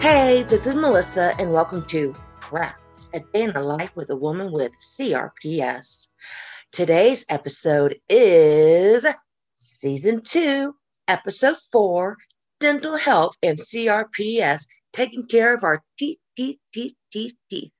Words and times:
Hey, 0.00 0.44
this 0.48 0.66
is 0.66 0.74
Melissa, 0.74 1.34
and 1.38 1.50
welcome 1.50 1.84
to 1.86 2.14
Perhaps 2.40 3.08
a 3.14 3.20
Day 3.20 3.42
in 3.42 3.52
the 3.52 3.62
Life 3.62 3.96
with 3.96 4.10
a 4.10 4.16
Woman 4.16 4.52
with 4.52 4.72
CRPS. 4.74 6.08
Today's 6.70 7.24
episode 7.28 7.98
is 8.08 9.06
Season 9.54 10.22
2, 10.22 10.74
Episode 11.08 11.56
4 11.72 12.16
Dental 12.60 12.96
Health 12.96 13.36
and 13.42 13.58
CRPS, 13.58 14.66
taking 14.92 15.26
care 15.26 15.54
of 15.54 15.64
our 15.64 15.82
teeth, 15.98 16.18
teeth, 16.36 16.58
teeth, 16.72 16.94
teeth, 17.10 17.34
teeth. 17.50 17.72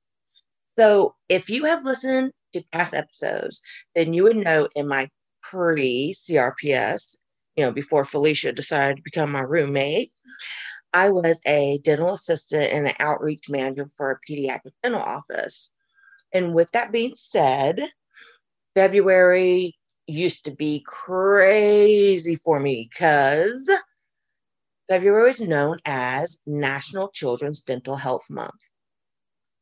So, 0.78 1.14
if 1.28 1.50
you 1.50 1.64
have 1.64 1.84
listened 1.84 2.32
to 2.54 2.64
past 2.72 2.94
episodes, 2.94 3.60
then 3.94 4.14
you 4.14 4.24
would 4.24 4.36
know 4.36 4.68
in 4.74 4.88
my 4.88 5.10
pre 5.42 6.14
CRPS, 6.14 7.16
you 7.56 7.64
know, 7.64 7.72
before 7.72 8.04
Felicia 8.04 8.52
decided 8.52 8.96
to 8.96 9.02
become 9.02 9.32
my 9.32 9.42
roommate, 9.42 10.12
I 10.96 11.10
was 11.10 11.42
a 11.44 11.76
dental 11.84 12.14
assistant 12.14 12.72
and 12.72 12.88
an 12.88 12.94
outreach 13.00 13.50
manager 13.50 13.86
for 13.98 14.10
a 14.10 14.20
pediatric 14.26 14.72
dental 14.82 15.02
office. 15.02 15.74
And 16.32 16.54
with 16.54 16.70
that 16.72 16.90
being 16.90 17.14
said, 17.14 17.82
February 18.74 19.76
used 20.06 20.46
to 20.46 20.52
be 20.52 20.82
crazy 20.86 22.36
for 22.36 22.58
me 22.58 22.88
because 22.90 23.70
February 24.88 25.28
is 25.28 25.42
known 25.42 25.80
as 25.84 26.40
National 26.46 27.10
Children's 27.10 27.60
Dental 27.60 27.96
Health 27.96 28.30
Month. 28.30 28.62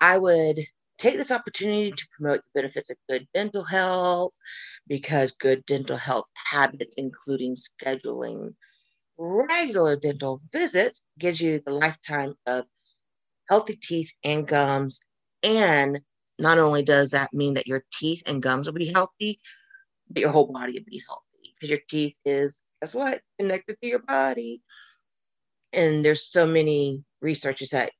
I 0.01 0.19
would 0.19 0.61
take 0.99 1.17
this 1.17 1.33
opportunity 1.33 1.91
to 1.91 2.09
promote 2.17 2.43
the 2.43 2.61
benefits 2.61 2.91
of 2.91 2.97
good 3.09 3.27
dental 3.35 3.65
health 3.65 4.35
because 4.87 5.33
good 5.33 5.67
dental 5.67 5.97
health 5.97 6.31
habits, 6.53 6.95
including 6.97 7.57
scheduling 7.57 8.55
regular 9.19 9.97
dental 9.97 10.41
visits, 10.53 11.03
gives 11.19 11.41
you 11.41 11.61
the 11.65 11.73
lifetime 11.73 12.35
of 12.47 12.67
healthy 13.49 13.77
teeth 13.77 14.11
and 14.25 14.47
gums. 14.47 15.01
And 15.43 16.01
not 16.39 16.59
only 16.59 16.83
does 16.83 17.11
that 17.11 17.33
mean 17.33 17.55
that 17.55 17.67
your 17.67 17.85
teeth 17.93 18.23
and 18.27 18.43
gums 18.43 18.67
will 18.67 18.75
be 18.75 18.93
healthy, 18.93 19.41
but 20.11 20.21
your 20.21 20.31
whole 20.31 20.51
body 20.53 20.73
will 20.73 20.85
be 20.87 21.03
healthy 21.07 21.55
because 21.55 21.71
your 21.71 21.81
teeth 21.89 22.17
is, 22.25 22.63
guess 22.81 22.95
what, 22.95 23.21
connected 23.39 23.77
to 23.81 23.89
your 23.89 24.01
body. 24.01 24.63
And 25.73 26.05
there's 26.05 26.31
so 26.31 26.47
many 26.47 27.05
researchers 27.21 27.71
that 27.71 27.93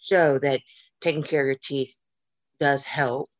show 0.00 0.38
that 0.38 0.60
taking 1.00 1.22
care 1.22 1.42
of 1.42 1.46
your 1.46 1.56
teeth 1.62 1.96
does 2.60 2.84
help 2.84 3.30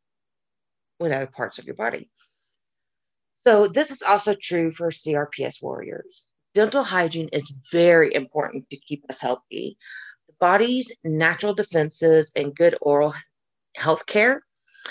with 0.98 1.12
other 1.12 1.27
parts 1.27 1.58
of 1.58 1.67
your 1.67 1.74
body. 1.74 2.11
So, 3.47 3.67
this 3.67 3.91
is 3.91 4.02
also 4.02 4.34
true 4.41 4.70
for 4.70 4.91
CRPS 4.91 5.61
warriors. 5.61 6.28
Dental 6.55 6.83
hygiene 6.83 7.28
is 7.33 7.50
very 7.70 8.14
important 8.14 8.69
to 8.70 8.77
keep 8.77 9.05
us 9.08 9.20
healthy. 9.20 9.78
The 10.28 10.34
body's 10.39 10.92
natural 11.03 11.55
defenses 11.55 12.31
and 12.36 12.55
good 12.55 12.77
oral 12.83 13.14
health 13.77 14.05
care, 14.06 14.45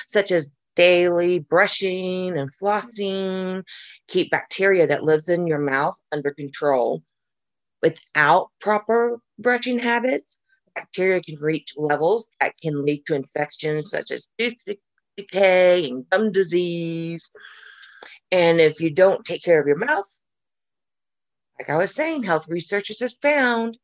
such 0.08 0.32
as 0.32 0.50
daily 0.76 1.40
brushing 1.40 2.38
and 2.38 2.50
flossing, 2.52 3.64
keep 4.08 4.32
bacteria 4.32 4.88
that 4.88 5.04
lives 5.04 5.30
in 5.30 5.46
your 5.46 5.60
mouth 5.60 5.96
under 6.12 6.32
control. 6.32 7.04
Without 7.84 8.50
proper 8.60 9.20
brushing 9.38 9.78
habits, 9.78 10.42
bacteria 10.74 11.22
can 11.22 11.36
reach 11.40 11.74
levels 11.78 12.28
that 12.40 12.56
can 12.62 12.86
lead 12.86 13.06
to 13.06 13.16
infections 13.16 13.92
such 13.92 14.12
as 14.12 14.30
tooth 14.40 14.64
decay 15.18 15.88
and 15.88 16.10
gum 16.10 16.32
disease. 16.32 17.32
And 18.32 18.62
if 18.62 18.80
you 18.80 18.90
don't 18.90 19.26
take 19.26 19.44
care 19.44 19.60
of 19.60 19.68
your 19.68 19.78
mouth, 19.78 20.21
like 21.62 21.70
I 21.70 21.78
was 21.78 21.94
saying, 21.94 22.24
health 22.24 22.48
researchers 22.48 23.02
have 23.02 23.14
found 23.22 23.78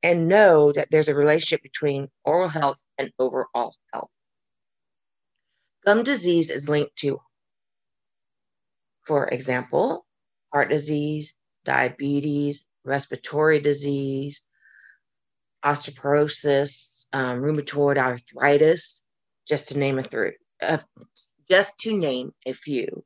and 0.00 0.28
know 0.28 0.70
that 0.70 0.86
there's 0.92 1.08
a 1.08 1.14
relationship 1.14 1.60
between 1.60 2.08
oral 2.24 2.48
health 2.48 2.80
and 2.98 3.10
overall 3.18 3.74
health. 3.92 4.14
Gum 5.84 6.04
disease 6.04 6.50
is 6.50 6.68
linked 6.68 6.94
to, 6.98 7.20
for 9.04 9.26
example, 9.26 10.06
heart 10.52 10.70
disease, 10.70 11.34
diabetes, 11.64 12.64
respiratory 12.84 13.58
disease, 13.58 14.48
osteoporosis, 15.64 17.06
um, 17.12 17.40
rheumatoid 17.40 17.98
arthritis, 17.98 19.02
just 19.48 19.70
to 19.70 19.78
name 19.78 19.98
a 19.98 20.04
uh, 20.62 20.78
just 21.48 21.80
to 21.80 21.98
name 21.98 22.30
a 22.46 22.52
few. 22.52 23.02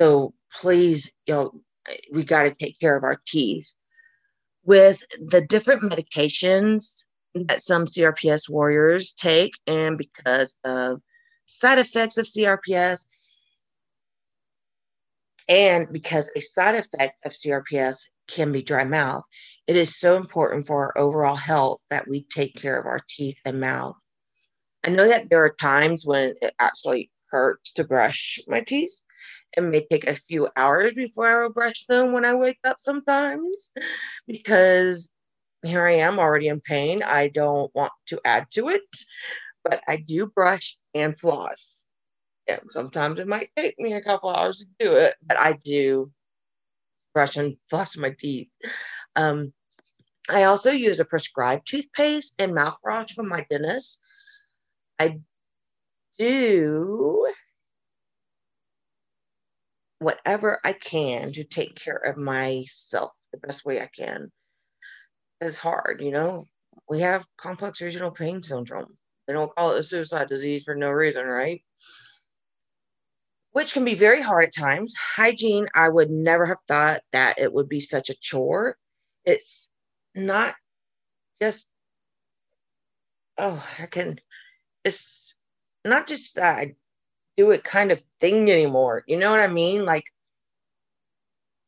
So 0.00 0.34
please, 0.52 1.12
you 1.26 1.34
know, 1.34 1.60
we 2.12 2.24
got 2.24 2.44
to 2.44 2.54
take 2.54 2.78
care 2.78 2.96
of 2.96 3.04
our 3.04 3.20
teeth. 3.26 3.72
With 4.64 5.02
the 5.18 5.42
different 5.42 5.82
medications 5.82 7.04
that 7.34 7.62
some 7.62 7.86
CRPS 7.86 8.48
warriors 8.48 9.12
take, 9.12 9.52
and 9.66 9.98
because 9.98 10.54
of 10.64 11.00
side 11.46 11.78
effects 11.78 12.16
of 12.16 12.26
CRPS, 12.26 13.06
and 15.48 15.92
because 15.92 16.30
a 16.34 16.40
side 16.40 16.76
effect 16.76 17.16
of 17.26 17.32
CRPS 17.32 18.08
can 18.28 18.52
be 18.52 18.62
dry 18.62 18.84
mouth, 18.84 19.24
it 19.66 19.76
is 19.76 19.98
so 19.98 20.16
important 20.16 20.66
for 20.66 20.86
our 20.86 20.98
overall 20.98 21.34
health 21.34 21.80
that 21.90 22.08
we 22.08 22.24
take 22.24 22.54
care 22.54 22.78
of 22.78 22.86
our 22.86 23.00
teeth 23.08 23.38
and 23.44 23.60
mouth. 23.60 23.96
I 24.84 24.90
know 24.90 25.08
that 25.08 25.28
there 25.30 25.44
are 25.44 25.54
times 25.54 26.04
when 26.04 26.34
it 26.40 26.54
actually 26.58 27.10
hurts 27.30 27.72
to 27.74 27.84
brush 27.84 28.38
my 28.46 28.60
teeth. 28.60 28.94
It 29.56 29.62
may 29.62 29.86
take 29.86 30.06
a 30.06 30.16
few 30.16 30.48
hours 30.56 30.92
before 30.94 31.28
I 31.28 31.42
will 31.42 31.52
brush 31.52 31.86
them 31.86 32.12
when 32.12 32.24
I 32.24 32.34
wake 32.34 32.58
up 32.64 32.80
sometimes 32.80 33.72
because 34.26 35.10
here 35.62 35.86
I 35.86 35.92
am 35.92 36.18
already 36.18 36.48
in 36.48 36.60
pain. 36.60 37.02
I 37.02 37.28
don't 37.28 37.74
want 37.74 37.92
to 38.08 38.20
add 38.24 38.50
to 38.52 38.68
it, 38.68 38.82
but 39.64 39.82
I 39.86 39.96
do 39.96 40.26
brush 40.26 40.76
and 40.94 41.18
floss. 41.18 41.84
Yeah, 42.48 42.60
sometimes 42.70 43.18
it 43.18 43.28
might 43.28 43.50
take 43.56 43.78
me 43.78 43.94
a 43.94 44.02
couple 44.02 44.28
hours 44.30 44.58
to 44.58 44.84
do 44.84 44.92
it, 44.96 45.14
but 45.26 45.38
I 45.38 45.58
do 45.64 46.10
brush 47.14 47.36
and 47.36 47.56
floss 47.70 47.96
my 47.96 48.10
teeth. 48.10 48.48
Um, 49.16 49.52
I 50.28 50.44
also 50.44 50.70
use 50.70 51.00
a 51.00 51.04
prescribed 51.04 51.66
toothpaste 51.66 52.34
and 52.38 52.52
mouthwash 52.52 53.12
from 53.12 53.28
my 53.28 53.46
dentist. 53.48 54.00
I 54.98 55.20
do 56.18 57.26
whatever 60.04 60.60
I 60.64 60.72
can 60.72 61.32
to 61.32 61.44
take 61.44 61.76
care 61.76 61.96
of 61.96 62.16
myself 62.16 63.12
the 63.32 63.38
best 63.38 63.64
way 63.64 63.80
I 63.80 63.88
can. 63.88 64.30
is 65.40 65.58
hard, 65.58 66.00
you 66.02 66.10
know. 66.12 66.46
We 66.88 67.00
have 67.00 67.24
complex 67.38 67.80
regional 67.82 68.10
pain 68.10 68.42
syndrome. 68.42 68.96
They 69.26 69.32
don't 69.32 69.54
call 69.54 69.72
it 69.72 69.80
a 69.80 69.82
suicide 69.82 70.28
disease 70.28 70.64
for 70.64 70.74
no 70.74 70.90
reason, 70.90 71.26
right? 71.26 71.62
which 73.54 73.72
can 73.72 73.84
be 73.84 73.94
very 73.94 74.20
hard 74.20 74.46
at 74.46 74.54
times. 74.54 74.94
Hygiene, 75.16 75.68
I 75.76 75.88
would 75.88 76.10
never 76.10 76.44
have 76.44 76.58
thought 76.66 77.02
that 77.12 77.38
it 77.38 77.52
would 77.52 77.68
be 77.68 77.80
such 77.80 78.10
a 78.10 78.16
chore. 78.20 78.76
It's 79.24 79.70
not 80.12 80.56
just, 81.40 81.70
oh, 83.38 83.64
I 83.78 83.86
can, 83.86 84.18
it's 84.84 85.36
not 85.84 86.08
just 86.08 86.34
that 86.34 86.58
I 86.58 86.74
do 87.36 87.50
it 87.50 87.64
kind 87.64 87.92
of 87.92 88.02
thing 88.20 88.50
anymore. 88.50 89.02
You 89.06 89.18
know 89.18 89.30
what 89.30 89.40
I 89.40 89.48
mean? 89.48 89.84
Like, 89.84 90.04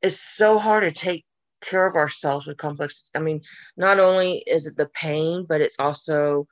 it's 0.03 0.21
so 0.21 0.59
hard 0.59 0.85
to 0.85 0.93
take 0.93 1.25
care 1.61 1.87
of 1.87 1.97
ourselves 1.97 2.47
with 2.47 2.59
complex. 2.59 3.11
I 3.15 3.19
mean, 3.19 3.43
not 3.77 3.99
only 3.99 4.45
is 4.47 4.67
it 4.67 4.77
the 4.77 4.89
pain, 4.89 5.47
but 5.49 5.61
it's 5.61 5.79
also 5.79 6.47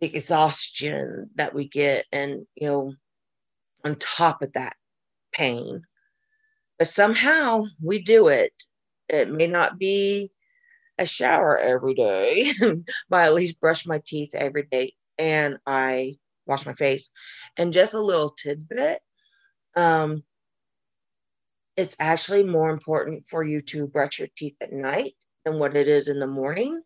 the 0.00 0.14
exhaustion 0.14 1.30
that 1.36 1.54
we 1.54 1.68
get 1.68 2.06
and, 2.12 2.46
you 2.54 2.68
know, 2.68 2.94
on 3.84 3.96
top 3.96 4.42
of 4.42 4.52
that 4.52 4.76
pain. 5.32 5.82
But 6.78 6.88
somehow 6.88 7.64
we 7.82 8.02
do 8.02 8.28
it. 8.28 8.52
It 9.08 9.28
may 9.28 9.46
not 9.46 9.78
be 9.78 10.30
a 10.98 11.06
shower 11.06 11.58
every 11.58 11.94
day, 11.94 12.52
but 13.08 13.26
at 13.26 13.34
least 13.34 13.60
brush 13.60 13.86
my 13.86 14.00
teeth 14.04 14.34
every 14.34 14.64
day 14.64 14.94
and 15.18 15.58
I 15.66 16.16
wash 16.46 16.66
my 16.66 16.74
face. 16.74 17.10
And 17.56 17.72
just 17.72 17.94
a 17.94 18.00
little 18.00 18.30
tidbit 18.30 19.00
um, 19.76 20.22
it's 21.76 21.96
actually 21.98 22.44
more 22.44 22.70
important 22.70 23.24
for 23.24 23.42
you 23.42 23.62
to 23.62 23.86
brush 23.86 24.18
your 24.18 24.28
teeth 24.36 24.56
at 24.60 24.72
night 24.72 25.14
than 25.44 25.58
what 25.58 25.76
it 25.76 25.88
is 25.88 26.08
in 26.08 26.20
the 26.20 26.26
morning. 26.26 26.82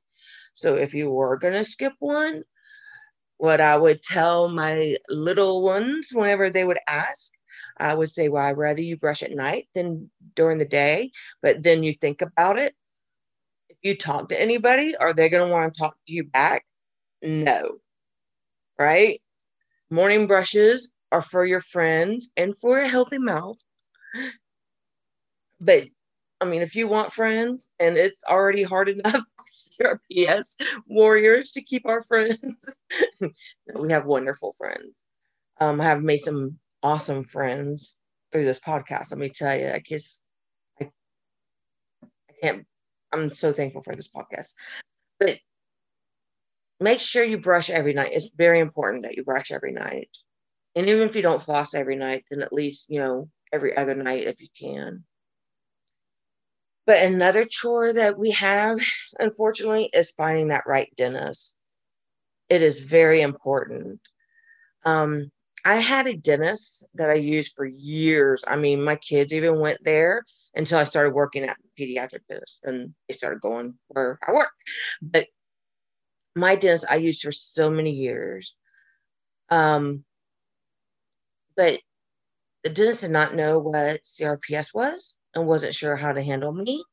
So 0.54 0.76
if 0.76 0.94
you 0.94 1.10
were 1.10 1.36
going 1.36 1.54
to 1.54 1.64
skip 1.64 1.92
one, 1.98 2.44
what 3.38 3.60
I 3.60 3.76
would 3.76 4.02
tell 4.02 4.48
my 4.48 4.96
little 5.08 5.62
ones 5.62 6.10
whenever 6.12 6.48
they 6.48 6.64
would 6.64 6.78
ask, 6.88 7.32
I 7.78 7.92
would 7.92 8.08
say, 8.08 8.28
Well, 8.28 8.44
I'd 8.44 8.56
rather 8.56 8.80
you 8.80 8.96
brush 8.96 9.22
at 9.22 9.32
night 9.32 9.68
than 9.74 10.10
during 10.34 10.58
the 10.58 10.64
day. 10.64 11.10
But 11.42 11.62
then 11.62 11.82
you 11.82 11.92
think 11.92 12.22
about 12.22 12.58
it. 12.58 12.74
If 13.68 13.76
you 13.82 13.96
talk 13.96 14.30
to 14.30 14.40
anybody, 14.40 14.96
are 14.96 15.12
they 15.12 15.28
going 15.28 15.46
to 15.46 15.52
want 15.52 15.74
to 15.74 15.78
talk 15.78 15.96
to 16.06 16.12
you 16.12 16.24
back? 16.24 16.64
No. 17.22 17.78
Right? 18.78 19.20
Morning 19.90 20.26
brushes 20.26 20.92
are 21.12 21.22
for 21.22 21.44
your 21.44 21.60
friends 21.60 22.28
and 22.36 22.56
for 22.58 22.78
a 22.78 22.88
healthy 22.88 23.18
mouth. 23.18 23.58
But 25.60 25.88
I 26.40 26.44
mean, 26.44 26.62
if 26.62 26.74
you 26.74 26.88
want 26.88 27.12
friends 27.12 27.70
and 27.78 27.96
it's 27.96 28.22
already 28.24 28.62
hard 28.62 28.88
enough 28.88 29.22
for 29.78 29.98
CRPS 30.10 30.56
warriors 30.86 31.52
to 31.52 31.62
keep 31.62 31.86
our 31.86 32.02
friends. 32.02 32.82
we 33.74 33.92
have 33.92 34.06
wonderful 34.06 34.52
friends. 34.54 35.04
Um, 35.60 35.80
I 35.80 35.84
have 35.84 36.02
made 36.02 36.18
some 36.18 36.58
awesome 36.82 37.24
friends 37.24 37.96
through 38.32 38.44
this 38.44 38.60
podcast. 38.60 39.12
Let 39.12 39.18
me 39.18 39.30
tell 39.30 39.58
you, 39.58 39.68
I 39.68 39.78
guess 39.78 40.22
I, 40.80 40.90
I 42.02 42.32
can't, 42.42 42.66
I'm 43.12 43.30
so 43.30 43.52
thankful 43.52 43.82
for 43.82 43.94
this 43.94 44.10
podcast. 44.10 44.54
But 45.18 45.38
make 46.80 47.00
sure 47.00 47.24
you 47.24 47.38
brush 47.38 47.70
every 47.70 47.92
night. 47.92 48.12
It's 48.12 48.34
very 48.34 48.60
important 48.60 49.04
that 49.04 49.16
you 49.16 49.24
brush 49.24 49.50
every 49.50 49.72
night. 49.72 50.10
And 50.74 50.86
even 50.88 51.02
if 51.02 51.16
you 51.16 51.22
don't 51.22 51.42
floss 51.42 51.74
every 51.74 51.96
night, 51.96 52.24
then 52.30 52.42
at 52.42 52.52
least, 52.52 52.90
you 52.90 53.00
know, 53.00 53.30
every 53.52 53.76
other 53.76 53.94
night 53.94 54.26
if 54.26 54.40
you 54.40 54.48
can. 54.58 55.04
But 56.86 57.02
another 57.02 57.44
chore 57.44 57.92
that 57.92 58.18
we 58.18 58.30
have, 58.32 58.78
unfortunately, 59.18 59.90
is 59.92 60.12
finding 60.12 60.48
that 60.48 60.66
right 60.66 60.92
dentist. 60.96 61.56
It 62.48 62.62
is 62.62 62.80
very 62.80 63.22
important. 63.22 64.00
Um, 64.84 65.32
I 65.64 65.76
had 65.76 66.06
a 66.06 66.16
dentist 66.16 66.86
that 66.94 67.10
I 67.10 67.14
used 67.14 67.54
for 67.56 67.66
years. 67.66 68.44
I 68.46 68.54
mean, 68.54 68.84
my 68.84 68.94
kids 68.94 69.32
even 69.32 69.58
went 69.58 69.82
there 69.82 70.22
until 70.54 70.78
I 70.78 70.84
started 70.84 71.12
working 71.12 71.42
at 71.42 71.56
pediatric 71.78 72.20
dentist 72.28 72.64
and 72.64 72.94
they 73.08 73.14
started 73.14 73.40
going 73.40 73.76
where 73.88 74.18
I 74.26 74.32
work. 74.32 74.50
But 75.02 75.26
my 76.36 76.54
dentist 76.54 76.84
I 76.88 76.96
used 76.96 77.22
for 77.22 77.32
so 77.32 77.70
many 77.70 77.92
years. 77.92 78.54
Um, 79.48 80.04
but 81.56 81.80
the 82.62 82.70
dentist 82.70 83.00
did 83.02 83.10
not 83.10 83.34
know 83.34 83.58
what 83.58 84.04
CRPS 84.04 84.74
was 84.74 85.16
and 85.34 85.46
wasn't 85.46 85.74
sure 85.74 85.96
how 85.96 86.12
to 86.12 86.22
handle 86.22 86.52
me. 86.52 86.84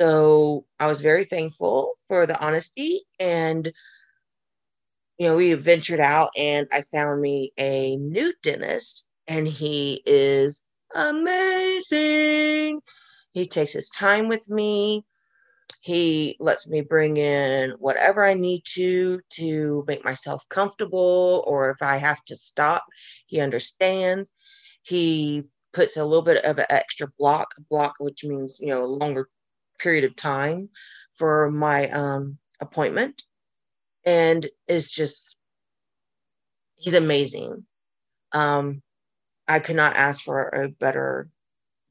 So 0.00 0.64
I 0.78 0.86
was 0.86 1.00
very 1.00 1.24
thankful 1.24 1.94
for 2.06 2.26
the 2.26 2.40
honesty 2.40 3.02
and 3.18 3.70
you 5.18 5.28
know, 5.28 5.36
we 5.36 5.52
ventured 5.54 5.98
out 6.00 6.30
and 6.36 6.68
I 6.72 6.82
found 6.92 7.20
me 7.20 7.52
a 7.58 7.96
new 7.96 8.32
dentist 8.42 9.06
and 9.26 9.46
he 9.46 10.00
is 10.06 10.62
amazing. 10.94 12.80
He 13.32 13.46
takes 13.46 13.72
his 13.72 13.88
time 13.90 14.28
with 14.28 14.48
me. 14.48 15.04
He 15.88 16.36
lets 16.38 16.68
me 16.68 16.82
bring 16.82 17.16
in 17.16 17.70
whatever 17.78 18.22
I 18.22 18.34
need 18.34 18.62
to 18.74 19.20
to 19.36 19.84
make 19.86 20.04
myself 20.04 20.46
comfortable 20.50 21.42
or 21.46 21.70
if 21.70 21.80
I 21.80 21.96
have 21.96 22.22
to 22.26 22.36
stop, 22.36 22.84
he 23.26 23.40
understands. 23.40 24.30
He 24.82 25.44
puts 25.72 25.96
a 25.96 26.04
little 26.04 26.22
bit 26.24 26.44
of 26.44 26.58
an 26.58 26.66
extra 26.68 27.08
block, 27.18 27.54
block 27.70 27.94
which 28.00 28.22
means, 28.22 28.60
you 28.60 28.68
know, 28.68 28.84
a 28.84 28.96
longer 29.02 29.30
period 29.78 30.04
of 30.04 30.14
time 30.14 30.68
for 31.16 31.50
my 31.50 31.88
um, 31.90 32.38
appointment 32.60 33.22
and 34.04 34.46
it's 34.66 34.90
just 34.92 35.38
he's 36.76 36.94
amazing. 36.94 37.64
Um, 38.32 38.82
I 39.48 39.60
could 39.60 39.76
not 39.76 39.96
ask 39.96 40.22
for 40.24 40.48
a 40.48 40.68
better 40.68 41.28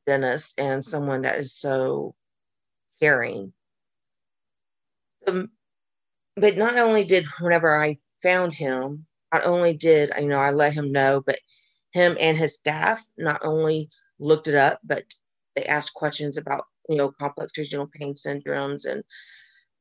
dentist 0.05 0.59
and 0.59 0.85
someone 0.85 1.23
that 1.23 1.39
is 1.39 1.57
so 1.57 2.13
caring. 2.99 3.53
Um, 5.27 5.51
but 6.35 6.57
not 6.57 6.77
only 6.77 7.03
did 7.03 7.25
whenever 7.39 7.79
I 7.79 7.97
found 8.24 8.53
him, 8.53 9.06
not 9.33 9.45
only 9.45 9.74
did 9.74 10.12
you 10.19 10.27
know 10.27 10.39
I 10.39 10.51
let 10.51 10.74
him 10.74 10.91
know, 10.91 11.21
but 11.25 11.39
him 11.91 12.18
and 12.19 12.38
his 12.38 12.56
staff 12.56 13.06
not 13.18 13.41
only 13.44 13.89
looked 14.19 14.47
it 14.47 14.56
up, 14.56 14.79
but 14.83 15.03
they 15.56 15.65
asked 15.65 15.94
questions 15.94 16.38
about 16.38 16.65
you 16.89 16.95
know 16.95 17.12
complex 17.12 17.57
regional 17.57 17.88
pain 17.88 18.13
syndromes 18.13 18.85
and 18.85 19.03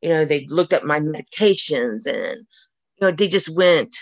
you 0.02 0.10
know, 0.10 0.24
they 0.24 0.46
looked 0.46 0.72
up 0.72 0.84
my 0.84 1.00
medications 1.00 2.06
and, 2.06 2.46
you 2.96 3.00
know, 3.00 3.10
they 3.10 3.28
just 3.28 3.48
went 3.48 3.96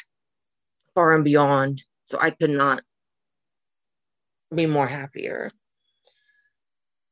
far 0.95 1.15
and 1.15 1.25
beyond. 1.25 1.83
So 2.07 2.19
I 2.21 2.31
could 2.31 2.51
not 2.51 2.83
be 4.55 4.67
more 4.67 4.87
happier. 4.87 5.51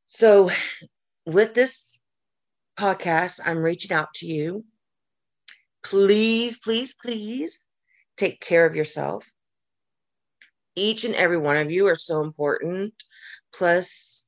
So 0.09 0.51
with 1.25 1.55
this 1.55 1.99
podcast, 2.79 3.41
I'm 3.45 3.59
reaching 3.59 3.93
out 3.93 4.15
to 4.17 4.27
you. 4.27 4.65
Please, 5.83 6.59
please, 6.59 6.95
please 6.95 7.65
take 8.17 8.41
care 8.41 8.67
of 8.67 8.77
yourself. 8.77 9.27
Each 10.75 11.05
and 11.05 11.15
every 11.15 11.39
one 11.39 11.57
of 11.57 11.71
you 11.71 11.87
are 11.89 11.99
so 11.99 12.23
important. 12.23 12.95
Plus, 13.53 14.27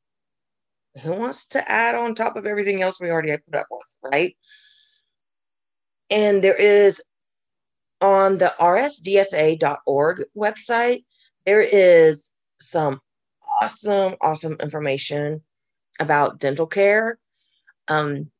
who 1.02 1.12
wants 1.12 1.46
to 1.46 1.70
add 1.70 1.94
on 1.94 2.14
top 2.14 2.36
of 2.36 2.46
everything 2.46 2.82
else 2.82 3.00
we 3.00 3.10
already 3.10 3.30
have 3.30 3.44
put 3.46 3.58
up 3.58 3.66
with, 3.70 4.12
right? 4.12 4.36
And 6.10 6.42
there 6.42 6.54
is 6.54 7.00
on 8.00 8.38
the 8.38 8.54
rsdsa.org 8.60 10.24
website, 10.36 11.04
there 11.46 11.62
is 11.62 12.30
some 12.60 13.00
awesome, 13.60 14.14
awesome 14.20 14.56
information 14.60 15.42
about 15.98 16.38
dental 16.38 16.66
care. 16.66 17.18
Um, 17.88 18.30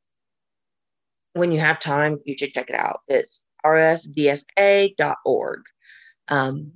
when 1.35 1.53
you 1.53 1.61
have 1.61 1.79
time, 1.79 2.19
you 2.25 2.37
should 2.39 2.53
check 2.53 2.71
it 2.71 2.77
out. 2.77 3.01
It's 3.09 3.43
rsdsa.org. 3.65 5.61
Um, 6.29 6.73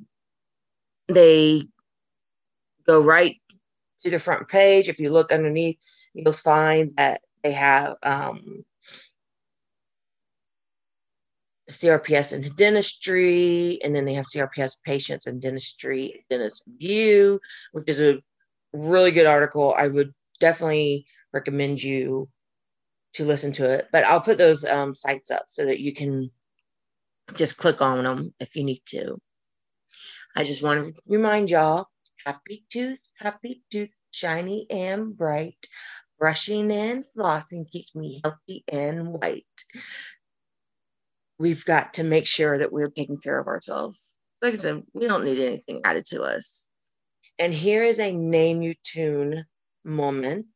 they 1.09 1.63
go 2.87 3.03
right 3.03 3.37
to 4.01 4.11
the 4.11 4.19
front 4.19 4.49
page, 4.49 4.89
if 4.89 5.01
you 5.01 5.11
look 5.11 5.33
underneath, 5.33 5.79
you'll 6.15 6.33
find 6.33 6.93
that 6.97 7.23
they 7.43 7.53
have 7.53 7.97
um, 8.03 8.65
CRPS 11.71 12.33
in 12.33 12.55
dentistry, 12.57 13.79
and 13.83 13.95
then 13.95 14.05
they 14.05 14.15
have 14.15 14.27
CRPS 14.27 14.83
patients 14.85 15.27
in 15.27 15.41
dentistry, 15.41 16.25
dentist 16.31 16.63
view, 16.67 17.41
which 17.73 17.89
is 17.89 18.01
a 18.01 18.23
really 18.73 19.11
good 19.11 19.27
article. 19.27 19.75
I 19.77 19.89
would 19.89 20.15
definitely 20.41 21.07
recommend 21.33 21.83
you 21.83 22.29
to 23.15 23.25
listen 23.25 23.53
to 23.53 23.71
it. 23.71 23.89
But 23.93 24.05
I'll 24.05 24.21
put 24.21 24.39
those 24.39 24.65
um, 24.65 24.95
sites 24.95 25.31
up 25.31 25.45
so 25.49 25.65
that 25.67 25.81
you 25.81 25.95
can 25.95 26.31
just 27.35 27.57
click 27.57 27.81
on 27.81 28.05
them 28.05 28.35
if 28.41 28.57
you 28.57 28.65
need 28.65 28.83
to. 28.87 29.19
I 30.37 30.45
just 30.45 30.63
want 30.63 30.85
to 30.85 31.03
remind 31.07 31.51
y'all 31.51 31.89
Happy 32.29 32.65
tooth, 32.69 33.09
happy 33.17 33.63
tooth, 33.73 33.95
shiny 34.11 34.67
and 34.69 35.17
bright. 35.17 35.67
Brushing 36.19 36.71
and 36.73 37.07
flossing 37.17 37.71
keeps 37.71 37.95
me 37.95 38.21
healthy 38.23 38.65
and 38.71 39.15
white. 39.15 39.47
We've 41.39 41.65
got 41.65 41.95
to 41.95 42.05
make 42.05 42.27
sure 42.27 42.59
that 42.59 42.71
we're 42.71 42.91
taking 42.91 43.17
care 43.17 43.39
of 43.39 43.47
ourselves. 43.47 44.13
Like 44.43 44.53
I 44.53 44.57
said, 44.59 44.83
we 44.93 45.07
don't 45.07 45.25
need 45.25 45.39
anything 45.39 45.81
added 45.85 46.05
to 46.07 46.25
us. 46.25 46.65
And 47.39 47.55
here 47.55 47.83
is 47.83 47.99
a 47.99 48.13
name 48.13 48.61
you 48.61 48.75
tune 48.83 49.47
moment. 49.85 50.47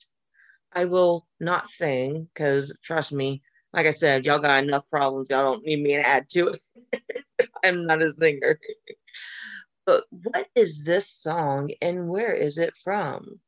I 0.74 0.86
will 0.86 1.26
not 1.40 1.68
sing 1.70 2.28
because 2.34 2.78
trust 2.84 3.12
me, 3.12 3.42
like 3.72 3.86
I 3.86 3.92
said, 3.92 4.26
y'all 4.26 4.38
got 4.38 4.64
enough 4.64 4.88
problems. 4.90 5.28
Y'all 5.30 5.44
don't 5.44 5.64
need 5.64 5.80
me 5.82 5.94
to 5.96 6.06
add 6.06 6.28
to 6.30 6.48
it. 6.48 6.62
I'm 7.64 7.86
not 7.86 8.02
a 8.02 8.12
singer. 8.12 8.58
But 9.86 10.04
what 10.10 10.48
is 10.54 10.84
this 10.84 11.08
song 11.08 11.72
and 11.82 12.08
where 12.08 12.32
is 12.32 12.58
it 12.58 12.76
from? 12.76 13.40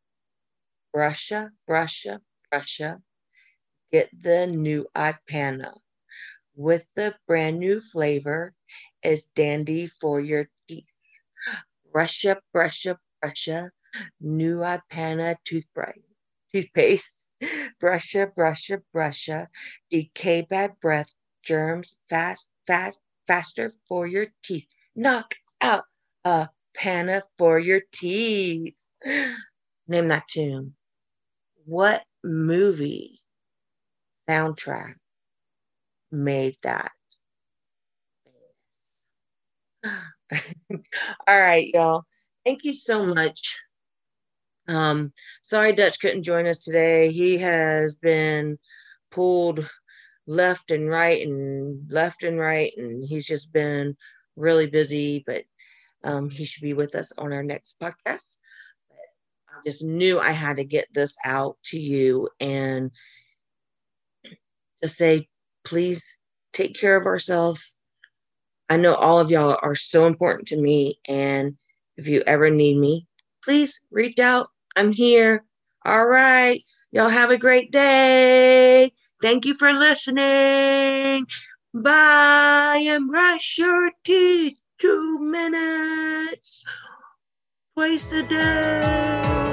Brusha, 0.94 1.50
brusha, 1.68 2.20
brusha. 2.52 3.00
Get 3.92 4.10
the 4.22 4.46
new 4.46 4.86
Ipana 4.96 5.74
with 6.56 6.86
the 6.96 7.14
brand 7.28 7.60
new 7.60 7.80
flavor 7.80 8.54
is 9.02 9.26
dandy 9.36 9.88
for 9.88 10.20
your 10.20 10.48
teeth. 10.68 10.92
Brusha, 11.94 12.38
brusha, 12.54 12.98
brusha. 13.24 13.70
New 14.20 14.58
Ipana 14.58 15.36
toothbrush, 15.44 15.96
toothpaste. 16.54 17.24
Brusha, 17.82 18.32
brusha, 18.34 18.82
brusha. 18.96 19.48
Decay 19.90 20.42
bad 20.42 20.80
breath, 20.80 21.08
germs 21.44 21.98
fast, 22.10 22.50
fast, 22.68 23.00
faster 23.28 23.72
for 23.88 24.06
your 24.06 24.28
teeth. 24.44 24.68
Knock 24.96 25.34
out 25.62 25.84
a 26.24 26.48
panna 26.74 27.22
for 27.38 27.60
your 27.60 27.82
teeth. 27.92 28.74
Name 29.88 30.08
that 30.08 30.28
tune. 30.28 30.74
What 31.66 32.04
movie 32.24 33.20
soundtrack 34.28 34.94
made 36.12 36.56
that? 36.64 36.92
All 41.28 41.40
right, 41.40 41.68
y'all. 41.74 42.04
Thank 42.44 42.64
you 42.64 42.74
so 42.74 43.04
much. 43.06 43.58
Um, 44.66 45.12
sorry 45.42 45.72
Dutch 45.72 46.00
couldn't 46.00 46.22
join 46.22 46.46
us 46.46 46.64
today. 46.64 47.12
He 47.12 47.38
has 47.38 47.96
been 47.96 48.58
pulled 49.10 49.68
left 50.26 50.70
and 50.70 50.88
right 50.88 51.26
and 51.26 51.90
left 51.90 52.22
and 52.22 52.38
right, 52.38 52.72
and 52.76 53.04
he's 53.04 53.26
just 53.26 53.52
been 53.52 53.96
really 54.36 54.66
busy, 54.66 55.22
but 55.26 55.44
um, 56.02 56.30
he 56.30 56.44
should 56.44 56.62
be 56.62 56.74
with 56.74 56.94
us 56.94 57.12
on 57.18 57.32
our 57.32 57.42
next 57.42 57.78
podcast. 57.80 58.38
But 58.88 58.98
I 59.48 59.60
just 59.66 59.82
knew 59.82 60.18
I 60.18 60.30
had 60.30 60.58
to 60.58 60.64
get 60.64 60.88
this 60.92 61.16
out 61.24 61.56
to 61.66 61.78
you 61.78 62.28
and 62.40 62.90
to 64.82 64.88
say, 64.88 65.28
please 65.64 66.16
take 66.52 66.78
care 66.78 66.96
of 66.96 67.06
ourselves. 67.06 67.76
I 68.68 68.76
know 68.76 68.94
all 68.94 69.18
of 69.18 69.30
y'all 69.30 69.58
are 69.62 69.74
so 69.74 70.06
important 70.06 70.48
to 70.48 70.60
me. 70.60 70.98
And 71.06 71.56
if 71.96 72.06
you 72.08 72.22
ever 72.26 72.50
need 72.50 72.78
me, 72.78 73.06
please 73.42 73.80
reach 73.90 74.18
out. 74.18 74.48
I'm 74.76 74.92
here. 74.92 75.44
All 75.84 76.06
right. 76.06 76.62
Y'all 76.92 77.08
have 77.08 77.30
a 77.30 77.38
great 77.38 77.70
day. 77.72 78.92
Thank 79.22 79.46
you 79.46 79.54
for 79.54 79.72
listening. 79.72 81.26
Bye 81.72 82.84
and 82.86 83.08
brush 83.08 83.58
your 83.58 83.90
teeth 84.04 84.60
two 84.78 85.18
minutes 85.20 86.64
twice 87.74 88.12
a 88.12 88.22
day. 88.22 89.43